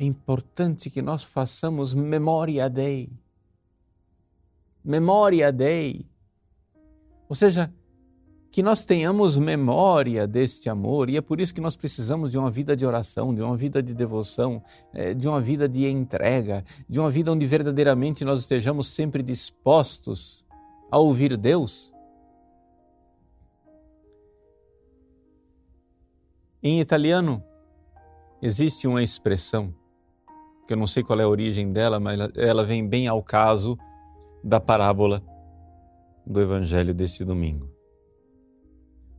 é 0.00 0.04
importante 0.04 0.88
que 0.88 1.02
nós 1.02 1.22
façamos 1.22 1.92
memória 1.92 2.70
dei. 2.70 3.12
Memória 4.82 5.52
dei. 5.52 6.06
Ou 7.28 7.34
seja, 7.36 7.70
que 8.50 8.62
nós 8.62 8.82
tenhamos 8.82 9.36
memória 9.36 10.26
deste 10.26 10.70
amor, 10.70 11.10
e 11.10 11.18
é 11.18 11.20
por 11.20 11.38
isso 11.38 11.52
que 11.52 11.60
nós 11.60 11.76
precisamos 11.76 12.30
de 12.30 12.38
uma 12.38 12.50
vida 12.50 12.74
de 12.74 12.86
oração, 12.86 13.34
de 13.34 13.42
uma 13.42 13.54
vida 13.54 13.82
de 13.82 13.92
devoção, 13.92 14.64
é, 14.94 15.12
de 15.12 15.28
uma 15.28 15.38
vida 15.38 15.68
de 15.68 15.86
entrega, 15.86 16.64
de 16.88 16.98
uma 16.98 17.10
vida 17.10 17.30
onde 17.30 17.44
verdadeiramente 17.44 18.24
nós 18.24 18.40
estejamos 18.40 18.86
sempre 18.86 19.22
dispostos 19.22 20.46
a 20.90 20.96
ouvir 20.96 21.36
Deus. 21.36 21.92
Em 26.62 26.80
italiano, 26.80 27.44
existe 28.40 28.88
uma 28.88 29.02
expressão 29.02 29.78
que 30.70 30.74
eu 30.74 30.78
não 30.78 30.86
sei 30.86 31.02
qual 31.02 31.18
é 31.18 31.24
a 31.24 31.28
origem 31.28 31.72
dela, 31.72 31.98
mas 31.98 32.16
ela 32.36 32.64
vem 32.64 32.86
bem 32.86 33.08
ao 33.08 33.20
caso 33.24 33.76
da 34.44 34.60
parábola 34.60 35.20
do 36.24 36.40
evangelho 36.40 36.94
deste 36.94 37.24
domingo. 37.24 37.68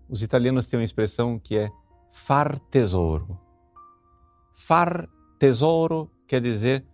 Os 0.08 0.24
italianos 0.24 0.70
têm 0.70 0.80
uma 0.80 0.86
expressão 0.86 1.38
que 1.38 1.58
é 1.58 1.70
far 2.10 2.58
tesouro. 2.58 3.38
Far 4.56 5.10
tesouro 5.38 6.10
quer 6.26 6.40
dizer, 6.40 6.88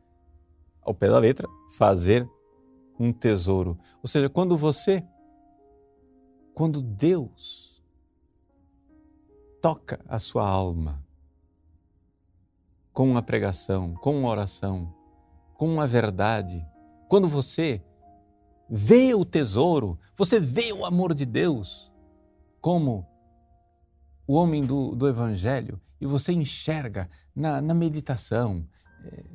ao 0.81 0.95
pé 0.95 1.07
da 1.07 1.19
letra, 1.19 1.47
fazer 1.77 2.27
um 2.99 3.13
tesouro. 3.13 3.77
Ou 4.01 4.09
seja, 4.09 4.27
quando 4.27 4.57
você, 4.57 5.05
quando 6.55 6.81
Deus 6.81 7.79
toca 9.61 10.03
a 10.07 10.17
sua 10.17 10.49
alma, 10.49 11.05
com 12.97 13.07
uma 13.07 13.21
pregação, 13.21 13.93
com 13.93 14.17
uma 14.17 14.27
oração, 14.27 14.91
com 15.53 15.71
uma 15.71 15.85
verdade. 15.85 16.65
Quando 17.07 17.27
você 17.27 17.79
vê 18.67 19.13
o 19.13 19.23
tesouro, 19.23 19.99
você 20.15 20.39
vê 20.39 20.73
o 20.73 20.83
amor 20.83 21.13
de 21.13 21.23
Deus, 21.23 21.91
como 22.59 23.07
o 24.25 24.33
homem 24.33 24.65
do, 24.65 24.95
do 24.95 25.07
Evangelho, 25.07 25.79
e 26.01 26.07
você 26.07 26.33
enxerga 26.33 27.07
na, 27.35 27.61
na 27.61 27.75
meditação 27.75 28.67
é, 29.05 29.25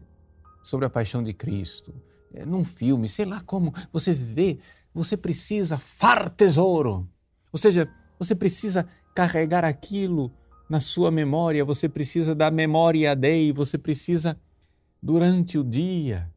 sobre 0.64 0.86
a 0.86 0.90
paixão 0.90 1.22
de 1.22 1.32
Cristo, 1.32 1.94
é, 2.34 2.44
num 2.44 2.64
filme, 2.64 3.08
sei 3.08 3.26
lá 3.26 3.40
como, 3.42 3.72
você 3.92 4.12
vê, 4.12 4.58
você 4.92 5.16
precisa 5.16 5.78
far 5.78 6.28
tesouro. 6.30 7.08
Ou 7.52 7.58
seja, 7.60 7.88
você 8.18 8.34
precisa 8.34 8.88
carregar 9.14 9.64
aquilo 9.64 10.32
na 10.72 10.80
sua 10.80 11.10
memória, 11.10 11.66
você 11.66 11.86
precisa 11.86 12.34
da 12.34 12.50
memória 12.50 13.14
dei, 13.14 13.52
você 13.52 13.76
precisa, 13.76 14.40
durante 15.02 15.58
o 15.58 15.62
dia, 15.62 16.32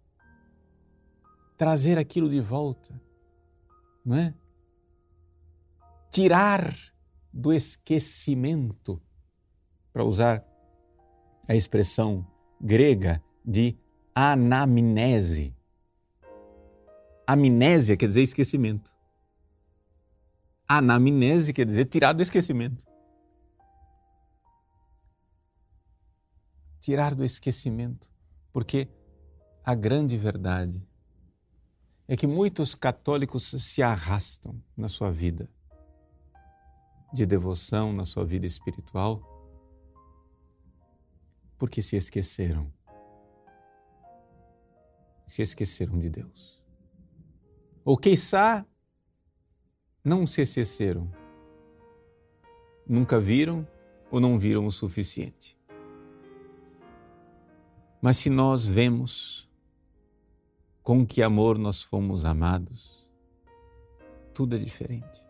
trazer 1.55 1.97
aquilo 1.97 2.29
de 2.29 2.41
volta, 2.41 3.01
não 4.05 4.17
é? 4.17 4.33
Tirar 6.11 6.75
do 7.31 7.53
esquecimento, 7.53 9.01
para 9.93 10.03
usar 10.03 10.45
a 11.47 11.55
expressão 11.55 12.27
grega 12.59 13.23
de 13.45 13.77
anamnese. 14.13 15.55
Amnésia 17.25 17.95
quer 17.95 18.07
dizer 18.07 18.23
esquecimento. 18.23 18.93
Anamnese 20.67 21.53
quer 21.53 21.65
dizer 21.65 21.85
tirar 21.85 22.11
do 22.11 22.21
esquecimento. 22.21 22.94
Tirar 26.85 27.15
do 27.15 27.25
esquecimento, 27.25 28.07
porque 28.53 28.87
a 29.63 29.73
grande 29.73 30.15
verdade 30.17 30.87
é 32.07 32.15
que 32.15 32.27
muitos 32.27 32.75
católicos 32.75 33.55
se 33.57 33.81
arrastam 33.81 34.61
na 34.77 34.87
sua 34.87 35.11
vida 35.11 35.49
de 37.11 37.25
devoção, 37.25 37.91
na 37.91 38.05
sua 38.05 38.23
vida 38.23 38.45
espiritual, 38.45 39.19
porque 41.57 41.81
se 41.81 41.95
esqueceram. 41.95 42.71
Se 45.25 45.41
esqueceram 45.41 45.97
de 45.97 46.11
Deus. 46.11 46.63
Ou 47.83 47.97
quiçá 47.97 48.63
não 50.03 50.27
se 50.27 50.41
esqueceram. 50.41 51.11
Nunca 52.87 53.19
viram 53.19 53.67
ou 54.11 54.19
não 54.19 54.37
viram 54.37 54.67
o 54.67 54.71
suficiente. 54.71 55.54
Mas 58.05 58.17
se 58.17 58.29
nós 58.29 58.67
vemos 58.67 59.49
com 60.83 61.03
que 61.03 61.23
amor 61.23 61.57
nós 61.57 61.81
fomos 61.81 62.23
amados, 62.23 63.09
tudo 64.31 64.55
é 64.55 64.59
diferente. 64.59 65.25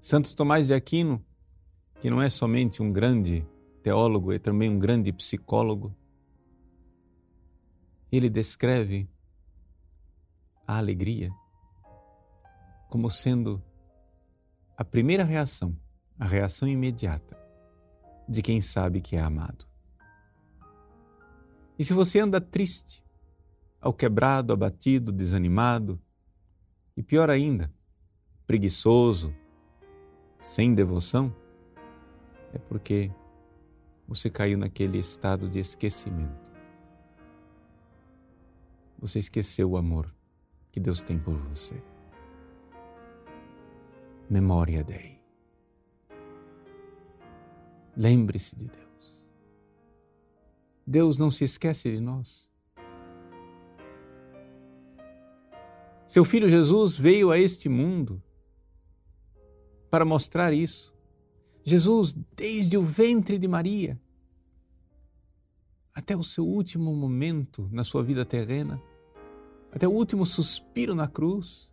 Santo 0.00 0.34
Tomás 0.34 0.68
de 0.68 0.72
Aquino, 0.72 1.22
que 2.00 2.08
não 2.08 2.22
é 2.22 2.30
somente 2.30 2.82
um 2.82 2.90
grande 2.90 3.46
teólogo, 3.82 4.32
é 4.32 4.38
também 4.38 4.70
um 4.70 4.78
grande 4.78 5.12
psicólogo, 5.12 5.94
ele 8.10 8.30
descreve 8.30 9.06
a 10.66 10.78
alegria 10.78 11.30
como 12.88 13.10
sendo 13.10 13.62
a 14.74 14.82
primeira 14.82 15.22
reação, 15.22 15.76
a 16.18 16.24
reação 16.24 16.66
imediata 16.66 17.38
de 18.26 18.40
quem 18.40 18.62
sabe 18.62 19.02
que 19.02 19.16
é 19.16 19.20
amado. 19.20 19.73
E 21.78 21.84
se 21.84 21.92
você 21.92 22.20
anda 22.20 22.40
triste, 22.40 23.04
ao 23.80 23.92
quebrado, 23.92 24.52
abatido, 24.52 25.12
desanimado, 25.12 26.00
e 26.96 27.02
pior 27.02 27.28
ainda, 27.28 27.72
preguiçoso, 28.46 29.34
sem 30.40 30.74
devoção, 30.74 31.34
é 32.52 32.58
porque 32.58 33.10
você 34.06 34.30
caiu 34.30 34.56
naquele 34.56 34.98
estado 34.98 35.48
de 35.48 35.58
esquecimento. 35.58 36.52
Você 38.98 39.18
esqueceu 39.18 39.70
o 39.70 39.76
amor 39.76 40.14
que 40.70 40.78
Deus 40.78 41.02
tem 41.02 41.18
por 41.18 41.36
você. 41.36 41.82
Memória 44.30 44.82
Dei. 44.82 45.20
Lembre-se 47.96 48.56
de 48.56 48.68
Deus. 48.68 48.83
Deus 50.86 51.18
não 51.18 51.30
se 51.30 51.44
esquece 51.44 51.90
de 51.90 52.00
nós. 52.00 52.48
Seu 56.06 56.24
filho 56.24 56.48
Jesus 56.48 56.98
veio 56.98 57.30
a 57.30 57.38
este 57.38 57.68
mundo 57.68 58.22
para 59.90 60.04
mostrar 60.04 60.52
isso. 60.52 60.94
Jesus, 61.62 62.14
desde 62.36 62.76
o 62.76 62.82
ventre 62.82 63.38
de 63.38 63.48
Maria 63.48 63.98
até 65.94 66.16
o 66.16 66.22
seu 66.22 66.46
último 66.46 66.94
momento 66.94 67.68
na 67.72 67.84
sua 67.84 68.02
vida 68.02 68.24
terrena, 68.24 68.82
até 69.72 69.88
o 69.88 69.92
último 69.92 70.26
suspiro 70.26 70.94
na 70.94 71.08
cruz, 71.08 71.70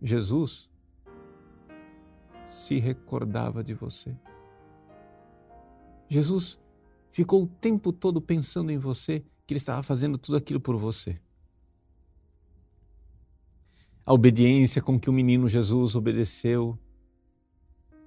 Jesus 0.00 0.70
se 2.46 2.78
recordava 2.78 3.62
de 3.62 3.74
você. 3.74 4.16
Jesus 6.08 6.58
ficou 7.16 7.44
o 7.44 7.46
tempo 7.46 7.94
todo 7.94 8.20
pensando 8.20 8.70
em 8.70 8.76
você, 8.76 9.24
que 9.46 9.54
ele 9.54 9.56
estava 9.56 9.82
fazendo 9.82 10.18
tudo 10.18 10.36
aquilo 10.36 10.60
por 10.60 10.76
você. 10.76 11.18
A 14.04 14.12
obediência 14.12 14.82
com 14.82 15.00
que 15.00 15.08
o 15.08 15.12
menino 15.14 15.48
Jesus 15.48 15.94
obedeceu 15.94 16.78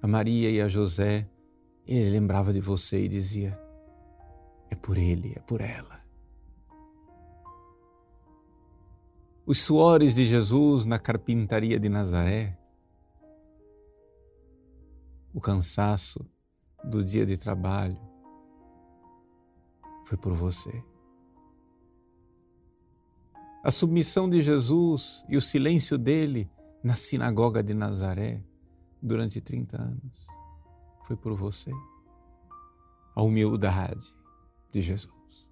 a 0.00 0.06
Maria 0.06 0.48
e 0.48 0.60
a 0.60 0.68
José, 0.68 1.28
ele 1.84 2.08
lembrava 2.08 2.52
de 2.52 2.60
você 2.60 3.04
e 3.04 3.08
dizia: 3.08 3.60
É 4.70 4.76
por 4.76 4.96
ele, 4.96 5.32
é 5.34 5.40
por 5.40 5.60
ela. 5.60 6.00
Os 9.44 9.60
suores 9.60 10.14
de 10.14 10.24
Jesus 10.24 10.84
na 10.84 11.00
carpintaria 11.00 11.80
de 11.80 11.88
Nazaré, 11.88 12.56
o 15.34 15.40
cansaço 15.40 16.24
do 16.84 17.02
dia 17.02 17.26
de 17.26 17.36
trabalho, 17.36 18.09
foi 20.10 20.18
por 20.18 20.32
você. 20.32 20.84
A 23.62 23.70
submissão 23.70 24.28
de 24.28 24.42
Jesus 24.42 25.24
e 25.28 25.36
o 25.36 25.40
silêncio 25.40 25.96
dele 25.96 26.50
na 26.82 26.96
sinagoga 26.96 27.62
de 27.62 27.72
Nazaré 27.74 28.42
durante 29.00 29.40
30 29.40 29.80
anos 29.80 30.26
foi 31.06 31.14
por 31.16 31.34
você. 31.34 31.70
A 33.14 33.22
humildade 33.22 34.12
de 34.72 34.80
Jesus. 34.80 35.46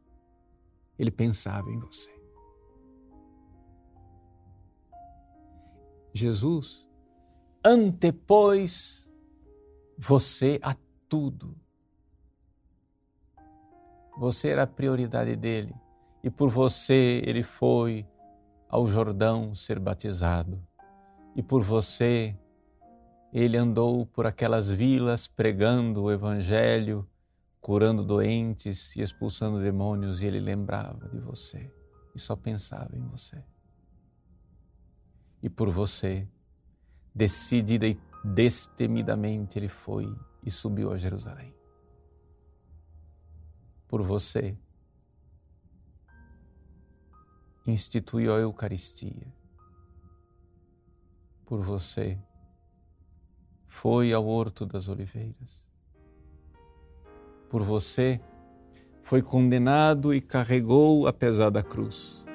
Ele 0.98 1.12
pensava 1.12 1.70
em 1.70 1.78
você. 1.78 2.10
Jesus 6.12 6.84
antepôs 7.64 9.08
você 9.96 10.58
a 10.64 10.74
tudo. 11.08 11.56
Você 14.18 14.48
era 14.48 14.64
a 14.64 14.66
prioridade 14.66 15.36
dele 15.36 15.72
e 16.24 16.28
por 16.28 16.50
você 16.50 17.22
ele 17.24 17.44
foi 17.44 18.04
ao 18.68 18.88
Jordão 18.88 19.54
ser 19.54 19.78
batizado. 19.78 20.60
E 21.36 21.42
por 21.42 21.62
você 21.62 22.36
ele 23.32 23.56
andou 23.56 24.04
por 24.04 24.26
aquelas 24.26 24.68
vilas 24.68 25.28
pregando 25.28 26.02
o 26.02 26.10
evangelho, 26.10 27.08
curando 27.60 28.04
doentes 28.04 28.96
e 28.96 29.02
expulsando 29.02 29.60
demônios, 29.60 30.20
e 30.20 30.26
ele 30.26 30.40
lembrava 30.40 31.08
de 31.08 31.20
você 31.20 31.72
e 32.12 32.18
só 32.18 32.34
pensava 32.34 32.96
em 32.96 33.06
você. 33.06 33.40
E 35.40 35.48
por 35.48 35.70
você, 35.70 36.26
decidida 37.14 37.86
e 37.86 37.96
destemidamente 38.24 39.58
ele 39.58 39.68
foi 39.68 40.12
e 40.44 40.50
subiu 40.50 40.92
a 40.92 40.96
Jerusalém. 40.96 41.57
Por 43.88 44.02
você, 44.02 44.54
instituiu 47.66 48.34
a 48.34 48.38
Eucaristia. 48.38 49.32
Por 51.46 51.62
você, 51.62 52.18
foi 53.66 54.12
ao 54.12 54.26
Horto 54.26 54.66
das 54.66 54.88
Oliveiras. 54.88 55.64
Por 57.48 57.62
você, 57.62 58.20
foi 59.02 59.22
condenado 59.22 60.12
e 60.12 60.20
carregou 60.20 61.06
a 61.06 61.12
pesada 61.12 61.62
cruz. 61.62 62.26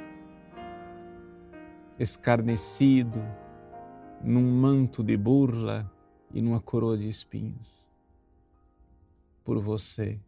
Escarnecido, 1.99 3.23
num 4.23 4.59
manto 4.59 5.03
de 5.03 5.15
burla 5.15 5.87
e 6.33 6.41
numa 6.41 6.59
coroa 6.59 6.97
de 6.97 7.07
espinhos. 7.07 7.85
Por 9.43 9.61
você, 9.61 10.19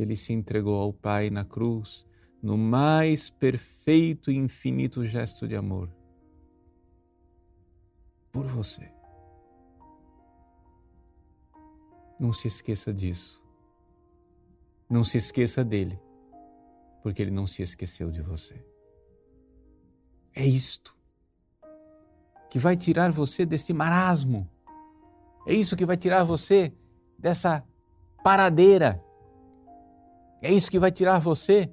ele 0.00 0.14
se 0.14 0.32
entregou 0.32 0.80
ao 0.80 0.92
Pai 0.92 1.28
na 1.28 1.44
cruz, 1.44 2.06
no 2.40 2.56
mais 2.56 3.28
perfeito 3.30 4.30
e 4.30 4.36
infinito 4.36 5.04
gesto 5.04 5.48
de 5.48 5.56
amor. 5.56 5.92
Por 8.30 8.46
você. 8.46 8.88
Não 12.18 12.32
se 12.32 12.46
esqueça 12.46 12.94
disso. 12.94 13.42
Não 14.88 15.02
se 15.02 15.18
esqueça 15.18 15.64
dele, 15.64 16.00
porque 17.02 17.20
ele 17.20 17.32
não 17.32 17.46
se 17.46 17.62
esqueceu 17.62 18.10
de 18.10 18.22
você. 18.22 18.64
É 20.32 20.46
isto 20.46 20.96
que 22.48 22.58
vai 22.58 22.76
tirar 22.76 23.10
você 23.10 23.44
desse 23.44 23.72
marasmo. 23.74 24.48
É 25.44 25.52
isso 25.52 25.76
que 25.76 25.84
vai 25.84 25.96
tirar 25.96 26.22
você 26.22 26.72
dessa 27.18 27.66
paradeira. 28.22 29.04
É 30.40 30.52
isso 30.52 30.70
que 30.70 30.78
vai 30.78 30.90
tirar 30.90 31.18
você 31.18 31.72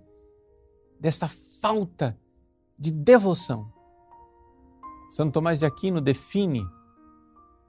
desta 1.00 1.28
falta 1.62 2.18
de 2.78 2.92
devoção. 2.92 3.72
Santo 5.12 5.34
Tomás 5.34 5.60
de 5.60 5.66
Aquino 5.66 6.02
define 6.02 6.66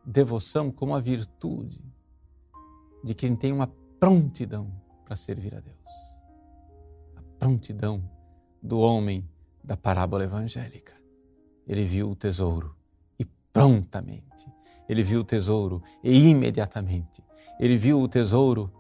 devoção 0.05 0.71
como 0.71 0.95
a 0.95 1.01
virtude 1.01 1.85
de 3.05 3.15
quem 3.15 3.37
tem 3.37 3.53
uma 3.53 3.67
prontidão 4.01 4.73
para 5.05 5.17
servir 5.17 5.55
a 5.55 5.61
Deus. 5.61 5.77
A 7.17 7.23
prontidão 7.39 8.03
do 8.63 8.79
homem 8.79 9.29
da 9.63 9.77
parábola 9.77 10.25
evangélica. 10.25 10.95
Ele 11.67 11.85
viu 11.85 12.11
o 12.11 12.17
tesouro 12.17 12.75
e 13.19 13.25
prontamente. 13.53 14.51
Ele 14.89 15.03
viu 15.03 15.21
o 15.21 15.25
tesouro 15.25 15.83
e 16.03 16.29
imediatamente. 16.29 17.23
Ele 17.59 17.77
viu 17.77 18.01
o 18.01 18.09
tesouro 18.09 18.73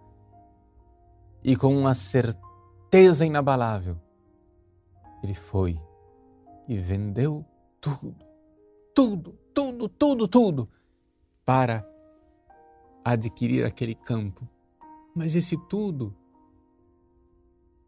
e 1.47 1.55
com 1.55 1.73
uma 1.79 1.95
certeza 1.95 3.25
inabalável, 3.25 3.97
ele 5.23 5.33
foi 5.33 5.81
e 6.67 6.77
vendeu 6.77 7.47
tudo, 7.81 8.17
tudo, 8.93 9.39
tudo, 9.55 9.89
tudo, 9.89 10.27
tudo 10.27 10.69
para 11.45 11.89
adquirir 13.05 13.65
aquele 13.65 13.95
campo. 13.95 14.49
Mas 15.15 15.37
esse 15.37 15.57
tudo 15.69 16.17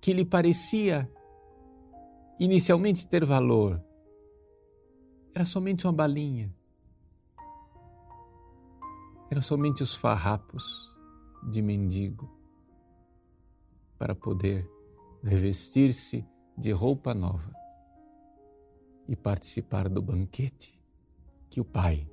que 0.01 0.13
lhe 0.13 0.25
parecia 0.25 1.11
inicialmente 2.39 3.09
ter 3.09 3.25
valor 3.25 3.83
era 5.35 5.45
somente 5.45 5.85
uma 5.85 5.93
balinha. 5.93 6.55
Eram 9.29 9.43
somente 9.43 9.83
os 9.83 9.97
farrapos 9.97 10.97
de 11.51 11.61
mendigo 11.61 12.38
para 13.99 14.15
poder 14.15 14.69
revestir-se 15.23 16.25
de 16.57 16.71
roupa 16.71 17.13
nova 17.13 17.53
e 19.09 19.17
participar 19.17 19.89
do 19.89 20.01
banquete 20.01 20.81
que 21.51 21.61
o 21.61 21.65
pai 21.65 22.09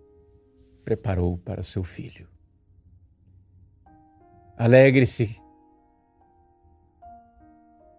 preparou 0.83 1.37
para 1.37 1.61
seu 1.61 1.83
filho. 1.83 2.29
Alegre-se, 4.57 5.41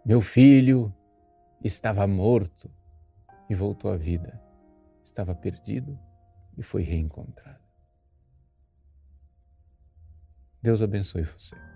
meu 0.05 0.21
filho 0.21 0.95
estava 1.63 2.07
morto 2.07 2.71
e 3.51 3.55
voltou 3.55 3.91
à 3.93 3.97
vida, 3.97 4.41
estava 5.05 5.35
perdido 5.35 5.99
e 6.57 6.63
foi 6.63 6.83
reencontrado. 6.83 7.65
Deus 10.63 10.83
abençoe 10.83 11.25
você. 11.25 11.76